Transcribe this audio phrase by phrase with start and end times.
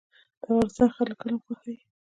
[0.03, 0.03] د
[0.43, 1.77] افغانستان خلک علم خوښوي